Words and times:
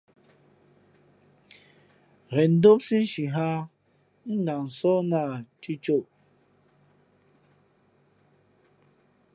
Ghen 2.33 2.51
ndómsí 2.57 2.95
nshi 3.03 3.23
hᾱ 3.35 3.45
ā, 3.57 3.59
n 4.31 4.41
ndah 4.41 4.63
sóh 4.77 4.99
nā 5.11 5.21
a 5.33 5.35
cʉ̄ʼcôʼ. 5.61 6.05